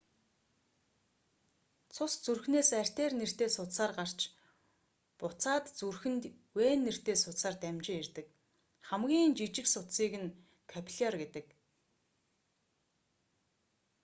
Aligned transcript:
цус 1.93 2.13
зүрхнээс 2.25 2.69
артер 2.81 3.11
нэртэй 3.19 3.49
судсаар 3.57 3.91
гарч 3.99 4.19
буцаад 5.19 5.65
зүрхэнд 5.79 6.23
вен 6.57 6.79
нэртэй 6.87 7.17
судсаар 7.23 7.55
дамжин 7.61 7.97
ирдэг 8.01 8.27
хамгийн 8.89 9.31
жижиг 9.37 9.67
судсыг 9.73 10.13
нь 10.23 10.35
капилляр 10.71 11.15
гэдэг 11.21 11.45